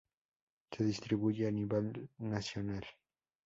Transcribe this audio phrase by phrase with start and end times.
[0.71, 2.83] Se distribuye a nivel nacional.